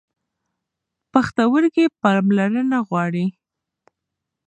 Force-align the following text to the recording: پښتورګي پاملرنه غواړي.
پښتورګي 1.11 1.85
پاملرنه 2.01 2.79
غواړي. 2.89 3.25